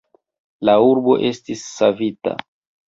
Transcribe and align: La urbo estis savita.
La 0.69 0.75
urbo 0.87 1.19
estis 1.31 1.69
savita. 1.79 2.39